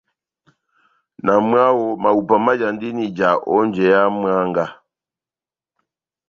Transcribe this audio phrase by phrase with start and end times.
[1.25, 4.65] Na mwáho, mahupa majandini ija ó njeya mwángá.